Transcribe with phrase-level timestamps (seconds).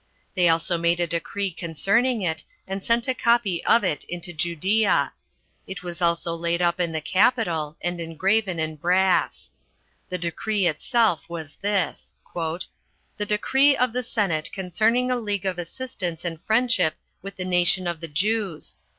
[0.33, 5.13] They also made a decree concerning it, and sent a copy of it into Judea.
[5.67, 9.51] It was also laid up in the capitol, and engraven in brass.
[10.09, 16.25] The decree itself was this: "The decree of the senate concerning a league of assistance
[16.25, 18.79] and friendship with the nation of the Jews.